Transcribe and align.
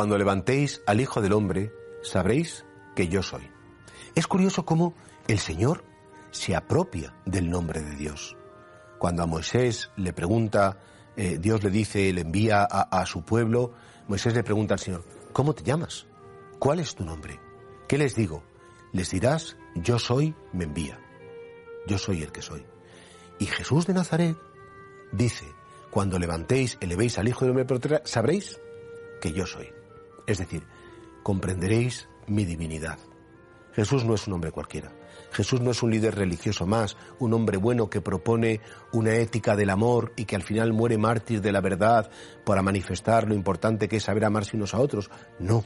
Cuando 0.00 0.16
levantéis 0.16 0.80
al 0.86 0.98
Hijo 0.98 1.20
del 1.20 1.34
Hombre, 1.34 1.74
sabréis 2.00 2.64
que 2.96 3.08
yo 3.08 3.22
soy. 3.22 3.50
Es 4.14 4.26
curioso 4.26 4.64
cómo 4.64 4.94
el 5.28 5.38
Señor 5.38 5.84
se 6.30 6.56
apropia 6.56 7.14
del 7.26 7.50
nombre 7.50 7.82
de 7.82 7.96
Dios. 7.96 8.34
Cuando 8.98 9.22
a 9.22 9.26
Moisés 9.26 9.90
le 9.96 10.14
pregunta, 10.14 10.80
eh, 11.18 11.36
Dios 11.38 11.62
le 11.62 11.68
dice, 11.68 12.10
le 12.14 12.22
envía 12.22 12.62
a, 12.62 12.80
a 12.98 13.04
su 13.04 13.26
pueblo, 13.26 13.74
Moisés 14.08 14.32
le 14.32 14.42
pregunta 14.42 14.72
al 14.72 14.80
Señor, 14.80 15.04
¿cómo 15.34 15.52
te 15.52 15.64
llamas? 15.64 16.06
¿Cuál 16.58 16.80
es 16.80 16.94
tu 16.94 17.04
nombre? 17.04 17.38
¿Qué 17.86 17.98
les 17.98 18.14
digo? 18.16 18.42
Les 18.94 19.10
dirás, 19.10 19.58
yo 19.74 19.98
soy, 19.98 20.34
me 20.54 20.64
envía. 20.64 20.98
Yo 21.86 21.98
soy 21.98 22.22
el 22.22 22.32
que 22.32 22.40
soy. 22.40 22.64
Y 23.38 23.44
Jesús 23.44 23.86
de 23.86 23.92
Nazaret 23.92 24.38
dice, 25.12 25.44
cuando 25.90 26.18
levantéis, 26.18 26.78
elevéis 26.80 27.18
al 27.18 27.28
Hijo 27.28 27.44
del 27.44 27.50
Hombre, 27.50 28.00
sabréis 28.06 28.58
que 29.20 29.32
yo 29.32 29.44
soy. 29.46 29.78
Es 30.30 30.38
decir, 30.38 30.62
comprenderéis 31.24 32.08
mi 32.28 32.44
divinidad. 32.44 33.00
Jesús 33.72 34.04
no 34.04 34.14
es 34.14 34.28
un 34.28 34.34
hombre 34.34 34.52
cualquiera. 34.52 34.92
Jesús 35.32 35.60
no 35.60 35.72
es 35.72 35.82
un 35.82 35.90
líder 35.90 36.14
religioso 36.14 36.68
más, 36.68 36.96
un 37.18 37.34
hombre 37.34 37.56
bueno 37.56 37.90
que 37.90 38.00
propone 38.00 38.60
una 38.92 39.14
ética 39.14 39.56
del 39.56 39.70
amor 39.70 40.12
y 40.14 40.26
que 40.26 40.36
al 40.36 40.44
final 40.44 40.72
muere 40.72 40.98
mártir 40.98 41.40
de 41.40 41.50
la 41.50 41.60
verdad 41.60 42.12
para 42.46 42.62
manifestar 42.62 43.26
lo 43.26 43.34
importante 43.34 43.88
que 43.88 43.96
es 43.96 44.04
saber 44.04 44.24
amarse 44.24 44.56
unos 44.56 44.72
a 44.72 44.78
otros. 44.78 45.10
No. 45.40 45.64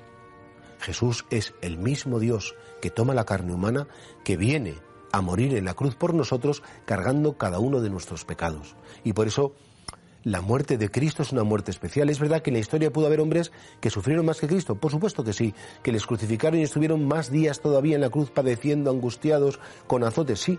Jesús 0.81 1.27
es 1.29 1.53
el 1.61 1.77
mismo 1.77 2.19
Dios 2.19 2.55
que 2.81 2.89
toma 2.89 3.12
la 3.12 3.27
carne 3.27 3.53
humana, 3.53 3.87
que 4.25 4.39
viene 4.39 4.77
a 5.12 5.20
morir 5.20 5.55
en 5.57 5.67
la 5.67 5.75
cruz 5.75 5.95
por 5.95 6.15
nosotros, 6.15 6.62
cargando 6.87 7.37
cada 7.37 7.59
uno 7.59 7.83
de 7.83 7.91
nuestros 7.91 8.25
pecados. 8.25 8.77
Y 9.05 9.12
por 9.12 9.27
eso 9.27 9.55
la 10.25 10.41
muerte 10.41 10.78
de 10.78 10.91
Cristo 10.91 11.22
es 11.22 11.33
una 11.33 11.44
muerte 11.44 11.70
especial. 11.70 12.08
Es 12.08 12.19
verdad 12.19 12.42
que 12.42 12.50
en 12.50 12.55
la 12.55 12.61
historia 12.61 12.92
pudo 12.92 13.06
haber 13.06 13.20
hombres 13.20 13.53
que 13.80 13.91
sufrieron 13.91 14.27
más 14.27 14.41
que 14.41 14.48
Cristo, 14.48 14.75
por 14.75 14.91
supuesto 14.91 15.22
que 15.22 15.33
sí, 15.33 15.55
que 15.83 15.92
les 15.92 16.06
crucificaron 16.06 16.58
y 16.58 16.62
estuvieron 16.62 17.06
más 17.06 17.30
días 17.30 17.61
todavía 17.61 17.94
en 17.94 18.00
la 18.00 18.11
cruz 18.11 18.30
padeciendo, 18.30 18.91
angustiados, 18.91 19.61
con 19.86 20.02
azotes, 20.02 20.41
sí. 20.41 20.58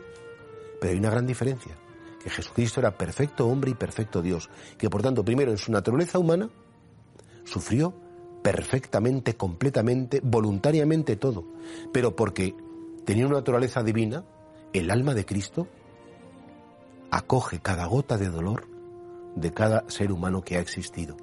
Pero 0.79 0.93
hay 0.93 0.99
una 0.99 1.09
gran 1.09 1.25
diferencia, 1.25 1.75
que 2.23 2.29
Jesucristo 2.29 2.79
era 2.79 2.97
perfecto 2.97 3.47
hombre 3.47 3.71
y 3.71 3.75
perfecto 3.75 4.21
Dios, 4.21 4.49
que 4.77 4.89
por 4.89 5.01
tanto 5.01 5.25
primero 5.25 5.51
en 5.51 5.57
su 5.57 5.71
naturaleza 5.71 6.19
humana 6.19 6.49
sufrió 7.43 7.93
perfectamente, 8.43 9.35
completamente, 9.35 10.21
voluntariamente 10.23 11.15
todo, 11.15 11.43
pero 11.91 12.15
porque 12.15 12.53
tenía 13.03 13.25
una 13.25 13.37
naturaleza 13.37 13.81
divina, 13.81 14.23
el 14.73 14.91
alma 14.91 15.15
de 15.15 15.25
Cristo 15.25 15.67
acoge 17.09 17.59
cada 17.59 17.85
gota 17.85 18.17
de 18.17 18.29
dolor 18.29 18.74
de 19.35 19.53
cada 19.53 19.83
ser 19.89 20.11
humano 20.11 20.41
que 20.41 20.57
ha 20.57 20.61
existido. 20.61 21.17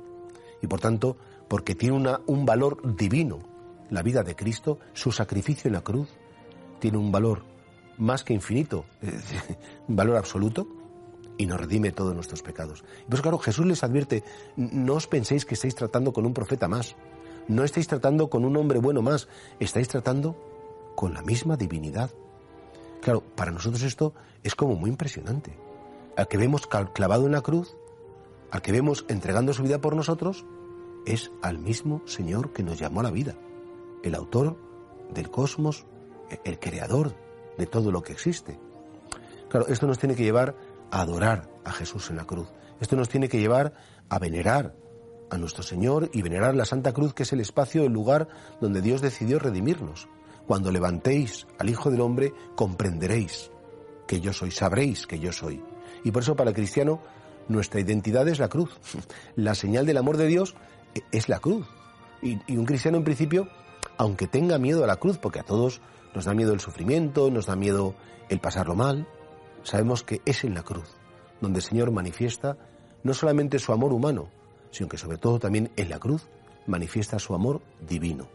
Y 0.60 0.66
por 0.66 0.80
tanto, 0.80 1.16
porque 1.48 1.74
tiene 1.74 1.96
una, 1.96 2.20
un 2.26 2.46
valor 2.46 2.96
divino, 2.96 3.40
la 3.90 4.02
vida 4.02 4.22
de 4.22 4.36
Cristo, 4.36 4.78
su 4.92 5.12
sacrificio 5.12 5.68
en 5.68 5.74
la 5.74 5.82
cruz, 5.82 6.08
tiene 6.78 6.98
un 6.98 7.12
valor 7.12 7.44
más 7.98 8.24
que 8.24 8.34
infinito, 8.34 8.84
un 9.88 9.96
valor 9.96 10.16
absoluto, 10.16 10.66
y 11.38 11.46
nos 11.46 11.60
redime 11.60 11.92
todos 11.92 12.14
nuestros 12.14 12.42
pecados. 12.42 12.84
Pues 13.08 13.22
claro, 13.22 13.38
Jesús 13.38 13.66
les 13.66 13.82
advierte, 13.82 14.22
no 14.56 14.94
os 14.94 15.06
penséis 15.06 15.44
que 15.44 15.54
estáis 15.54 15.74
tratando 15.74 16.12
con 16.12 16.26
un 16.26 16.34
profeta 16.34 16.68
más, 16.68 16.94
no 17.48 17.64
estáis 17.64 17.88
tratando 17.88 18.30
con 18.30 18.44
un 18.44 18.56
hombre 18.56 18.78
bueno 18.78 19.02
más, 19.02 19.28
estáis 19.58 19.88
tratando 19.88 20.36
con 20.94 21.14
la 21.14 21.22
misma 21.22 21.56
divinidad. 21.56 22.10
Claro, 23.00 23.22
para 23.34 23.50
nosotros 23.50 23.82
esto 23.82 24.14
es 24.42 24.54
como 24.54 24.76
muy 24.76 24.90
impresionante. 24.90 25.56
Al 26.16 26.28
que 26.28 26.36
vemos 26.36 26.66
clavado 26.66 27.26
en 27.26 27.32
la 27.32 27.40
cruz, 27.40 27.76
al 28.52 28.60
que 28.60 28.70
vemos 28.70 29.06
entregando 29.08 29.54
su 29.54 29.62
vida 29.62 29.80
por 29.80 29.96
nosotros, 29.96 30.44
es 31.06 31.32
al 31.40 31.58
mismo 31.58 32.02
Señor 32.04 32.52
que 32.52 32.62
nos 32.62 32.78
llamó 32.78 33.00
a 33.00 33.04
la 33.04 33.10
vida, 33.10 33.34
el 34.02 34.14
autor 34.14 34.58
del 35.12 35.30
cosmos, 35.30 35.86
el 36.44 36.58
creador 36.60 37.16
de 37.56 37.66
todo 37.66 37.90
lo 37.90 38.02
que 38.02 38.12
existe. 38.12 38.60
Claro, 39.48 39.66
esto 39.68 39.86
nos 39.86 39.98
tiene 39.98 40.14
que 40.14 40.22
llevar 40.22 40.54
a 40.90 41.00
adorar 41.00 41.48
a 41.64 41.72
Jesús 41.72 42.10
en 42.10 42.16
la 42.16 42.26
cruz. 42.26 42.48
Esto 42.78 42.94
nos 42.94 43.08
tiene 43.08 43.30
que 43.30 43.40
llevar 43.40 43.72
a 44.10 44.18
venerar 44.18 44.74
a 45.30 45.38
nuestro 45.38 45.62
Señor 45.62 46.10
y 46.12 46.20
venerar 46.20 46.54
la 46.54 46.66
Santa 46.66 46.92
Cruz, 46.92 47.14
que 47.14 47.22
es 47.22 47.32
el 47.32 47.40
espacio, 47.40 47.84
el 47.84 47.92
lugar 47.92 48.28
donde 48.60 48.82
Dios 48.82 49.00
decidió 49.00 49.38
redimirnos. 49.38 50.08
Cuando 50.46 50.70
levantéis 50.70 51.46
al 51.58 51.70
Hijo 51.70 51.90
del 51.90 52.02
Hombre, 52.02 52.34
comprenderéis 52.54 53.50
que 54.06 54.20
yo 54.20 54.34
soy, 54.34 54.50
sabréis 54.50 55.06
que 55.06 55.18
yo 55.18 55.32
soy. 55.32 55.64
Y 56.04 56.10
por 56.10 56.22
eso 56.22 56.36
para 56.36 56.50
el 56.50 56.56
cristiano 56.56 57.00
nuestra 57.48 57.80
identidad 57.80 58.28
es 58.28 58.38
la 58.38 58.48
cruz. 58.48 58.70
La 59.36 59.54
señal 59.54 59.86
del 59.86 59.96
amor 59.96 60.16
de 60.16 60.26
Dios 60.26 60.54
es 61.10 61.28
la 61.28 61.38
cruz. 61.38 61.66
Y, 62.22 62.38
un 62.56 62.64
cristiano 62.64 62.98
en 62.98 63.04
principio, 63.04 63.48
aunque 63.96 64.26
tenga 64.26 64.58
miedo 64.58 64.84
a 64.84 64.86
la 64.86 64.96
cruz, 64.96 65.18
porque 65.18 65.40
a 65.40 65.44
todos 65.44 65.80
nos 66.14 66.24
da 66.24 66.34
miedo 66.34 66.52
el 66.52 66.60
sufrimiento, 66.60 67.30
nos 67.30 67.46
da 67.46 67.56
miedo 67.56 67.94
el 68.28 68.40
pasarlo 68.40 68.74
mal, 68.74 69.08
sabemos 69.62 70.02
que 70.02 70.20
es 70.24 70.44
en 70.44 70.54
la 70.54 70.62
cruz 70.62 70.96
donde 71.42 71.58
el 71.58 71.64
Señor 71.64 71.90
manifiesta 71.90 72.56
no 73.02 73.12
solamente 73.12 73.58
su 73.58 73.72
amor 73.72 73.92
humano, 73.92 74.28
sino 74.70 74.88
que 74.88 74.96
sobre 74.96 75.18
todo 75.18 75.38
también 75.38 75.70
en 75.76 75.90
la 75.90 75.98
cruz 75.98 76.28
manifiesta 76.66 77.18
su 77.18 77.34
amor 77.34 77.60
divino. 77.86 78.28